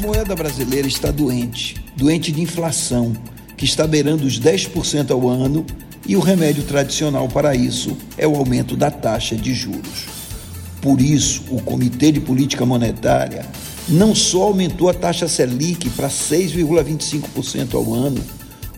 moeda 0.00 0.34
brasileira 0.34 0.88
está 0.88 1.10
doente, 1.10 1.76
doente 1.94 2.32
de 2.32 2.40
inflação, 2.40 3.12
que 3.56 3.64
está 3.64 3.86
beirando 3.86 4.26
os 4.26 4.40
10% 4.40 5.10
ao 5.10 5.28
ano, 5.28 5.66
e 6.06 6.16
o 6.16 6.20
remédio 6.20 6.62
tradicional 6.64 7.28
para 7.28 7.54
isso 7.54 7.96
é 8.16 8.26
o 8.26 8.34
aumento 8.34 8.76
da 8.76 8.90
taxa 8.90 9.36
de 9.36 9.52
juros. 9.54 10.06
Por 10.80 11.00
isso, 11.00 11.42
o 11.50 11.60
Comitê 11.60 12.10
de 12.10 12.20
Política 12.20 12.64
Monetária 12.64 13.44
não 13.86 14.14
só 14.14 14.44
aumentou 14.44 14.88
a 14.88 14.94
taxa 14.94 15.28
Selic 15.28 15.90
para 15.90 16.08
6,25% 16.08 17.74
ao 17.74 17.92
ano, 17.92 18.24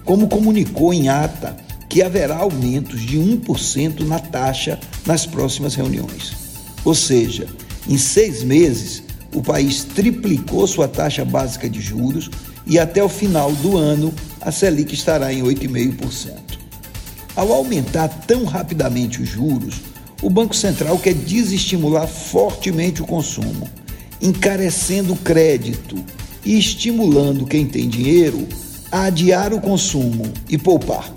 como 0.04 0.26
comunicou 0.26 0.92
em 0.92 1.08
ata 1.08 1.56
que 1.88 2.02
haverá 2.02 2.38
aumentos 2.38 3.00
de 3.00 3.18
1% 3.18 4.00
na 4.00 4.18
taxa 4.18 4.80
nas 5.06 5.26
próximas 5.26 5.74
reuniões. 5.74 6.32
Ou 6.84 6.94
seja, 6.94 7.46
em 7.88 7.98
seis 7.98 8.42
meses, 8.42 9.02
o 9.34 9.42
país 9.42 9.84
triplicou 9.84 10.66
sua 10.66 10.86
taxa 10.86 11.24
básica 11.24 11.68
de 11.68 11.80
juros 11.80 12.30
e 12.66 12.78
até 12.78 13.02
o 13.02 13.08
final 13.08 13.50
do 13.52 13.76
ano 13.76 14.12
a 14.40 14.52
Selic 14.52 14.94
estará 14.94 15.32
em 15.32 15.42
8,5%. 15.42 16.32
Ao 17.34 17.50
aumentar 17.52 18.08
tão 18.08 18.44
rapidamente 18.44 19.22
os 19.22 19.28
juros, 19.28 19.76
o 20.20 20.28
Banco 20.28 20.54
Central 20.54 20.98
quer 20.98 21.14
desestimular 21.14 22.06
fortemente 22.06 23.02
o 23.02 23.06
consumo, 23.06 23.68
encarecendo 24.20 25.14
o 25.14 25.16
crédito 25.16 25.96
e 26.44 26.58
estimulando 26.58 27.46
quem 27.46 27.66
tem 27.66 27.88
dinheiro 27.88 28.46
a 28.90 29.04
adiar 29.04 29.54
o 29.54 29.60
consumo 29.60 30.30
e 30.48 30.58
poupar. 30.58 31.10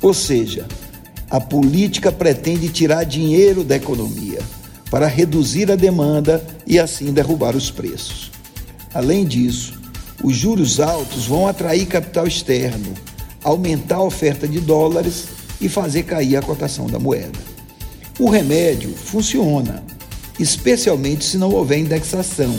Ou 0.00 0.14
seja, 0.14 0.66
a 1.28 1.40
política 1.40 2.10
pretende 2.10 2.68
tirar 2.68 3.04
dinheiro 3.04 3.62
da 3.62 3.76
economia 3.76 4.40
para 4.90 5.06
reduzir 5.06 5.70
a 5.70 5.76
demanda 5.76 6.44
e 6.66 6.78
assim 6.78 7.12
derrubar 7.12 7.56
os 7.56 7.70
preços. 7.70 8.30
Além 8.94 9.24
disso, 9.24 9.74
os 10.22 10.36
juros 10.36 10.80
altos 10.80 11.26
vão 11.26 11.46
atrair 11.46 11.86
capital 11.86 12.26
externo, 12.26 12.94
aumentar 13.42 13.96
a 13.96 14.02
oferta 14.02 14.46
de 14.46 14.60
dólares 14.60 15.26
e 15.60 15.68
fazer 15.68 16.04
cair 16.04 16.36
a 16.36 16.42
cotação 16.42 16.86
da 16.86 16.98
moeda. 16.98 17.38
O 18.18 18.30
remédio 18.30 18.94
funciona, 18.94 19.82
especialmente 20.38 21.24
se 21.24 21.36
não 21.36 21.50
houver 21.50 21.78
indexação, 21.78 22.56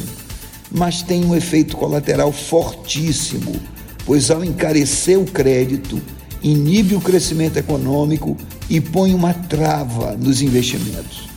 mas 0.72 1.02
tem 1.02 1.26
um 1.26 1.36
efeito 1.36 1.76
colateral 1.78 2.32
fortíssimo 2.32 3.60
pois 4.08 4.32
ao 4.32 4.42
encarecer 4.42 5.20
o 5.20 5.26
crédito, 5.26 6.02
inibe 6.42 6.96
o 6.96 7.02
crescimento 7.02 7.58
econômico 7.58 8.38
e 8.70 8.80
põe 8.80 9.14
uma 9.14 9.34
trava 9.34 10.16
nos 10.16 10.42
investimentos. 10.42 11.28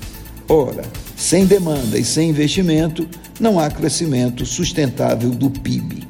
Ora, 0.52 0.82
sem 1.16 1.46
demanda 1.46 1.96
e 1.96 2.04
sem 2.04 2.30
investimento, 2.30 3.08
não 3.38 3.60
há 3.60 3.70
crescimento 3.70 4.44
sustentável 4.44 5.30
do 5.30 5.48
PIB. 5.48 6.02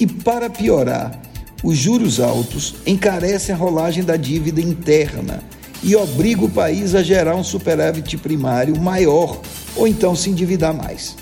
E 0.00 0.06
para 0.06 0.48
piorar, 0.48 1.20
os 1.62 1.76
juros 1.76 2.18
altos 2.18 2.76
encarecem 2.86 3.54
a 3.54 3.58
rolagem 3.58 4.02
da 4.02 4.16
dívida 4.16 4.62
interna 4.62 5.42
e 5.82 5.94
obriga 5.94 6.42
o 6.42 6.48
país 6.48 6.94
a 6.94 7.02
gerar 7.02 7.36
um 7.36 7.44
superávit 7.44 8.16
primário 8.16 8.80
maior 8.80 9.42
ou 9.76 9.86
então 9.86 10.16
se 10.16 10.30
endividar 10.30 10.72
mais. 10.72 11.14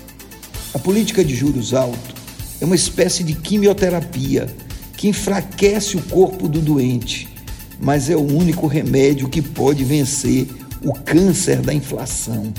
A 0.73 0.79
política 0.79 1.25
de 1.25 1.35
juros 1.35 1.73
altos 1.73 2.15
é 2.61 2.63
uma 2.63 2.75
espécie 2.75 3.25
de 3.25 3.35
quimioterapia 3.35 4.47
que 4.95 5.09
enfraquece 5.09 5.97
o 5.97 6.01
corpo 6.03 6.47
do 6.47 6.61
doente, 6.61 7.27
mas 7.81 8.09
é 8.09 8.15
o 8.15 8.25
único 8.25 8.65
remédio 8.65 9.27
que 9.27 9.41
pode 9.41 9.83
vencer 9.83 10.47
o 10.85 10.93
câncer 10.93 11.61
da 11.61 11.73
inflação 11.73 12.53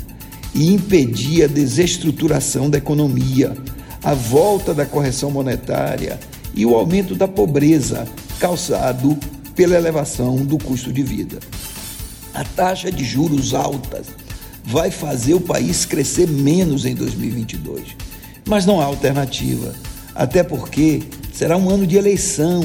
e 0.52 0.74
impedir 0.74 1.44
a 1.44 1.46
desestruturação 1.46 2.68
da 2.68 2.76
economia, 2.76 3.56
a 4.02 4.14
volta 4.14 4.74
da 4.74 4.84
correção 4.84 5.30
monetária 5.30 6.18
e 6.52 6.66
o 6.66 6.74
aumento 6.74 7.14
da 7.14 7.28
pobreza 7.28 8.06
causado 8.40 9.16
pela 9.54 9.76
elevação 9.76 10.36
do 10.36 10.58
custo 10.58 10.92
de 10.92 11.02
vida. 11.02 11.38
A 12.34 12.42
taxa 12.42 12.90
de 12.90 13.04
juros 13.04 13.54
altas 13.54 14.06
vai 14.64 14.90
fazer 14.90 15.34
o 15.34 15.40
país 15.40 15.84
crescer 15.84 16.26
menos 16.26 16.84
em 16.84 16.94
2022, 16.94 17.96
mas 18.44 18.66
não 18.66 18.80
há 18.80 18.84
alternativa, 18.84 19.72
até 20.14 20.42
porque 20.42 21.04
será 21.32 21.56
um 21.56 21.70
ano 21.70 21.86
de 21.86 21.96
eleição 21.96 22.60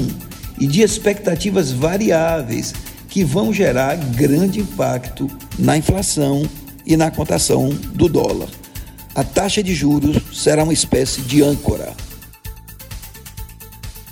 e 0.60 0.66
de 0.66 0.82
expectativas 0.82 1.72
variáveis 1.72 2.74
que 3.12 3.26
vão 3.26 3.54
gerar 3.54 3.98
grande 3.98 4.62
impacto 4.62 5.30
na 5.60 5.78
inflação 5.78 6.44
e 6.86 6.96
na 6.96 7.12
cotação 7.12 7.68
do 7.94 8.08
dólar. 8.08 8.48
A 9.14 9.22
taxa 9.22 9.62
de 9.62 9.76
juros 9.76 10.18
será 10.34 10.64
uma 10.64 10.72
espécie 10.72 11.22
de 11.22 11.44
âncora 11.44 11.94